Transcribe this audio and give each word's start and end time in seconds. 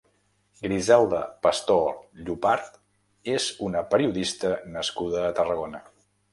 Griselda 0.61 1.19
Pastor 1.47 1.91
Llopart 2.23 2.81
és 3.37 3.51
una 3.69 3.87
periodista 3.95 4.57
nascuda 4.79 5.25
a 5.29 5.33
Tarragona. 5.43 5.87